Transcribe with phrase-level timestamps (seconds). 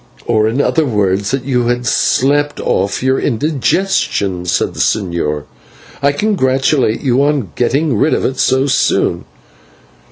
[0.25, 5.43] "Or in other words, that you had slept off your indigestion," said the señor.
[6.01, 9.25] "I congratulate you on getting rid of it so soon."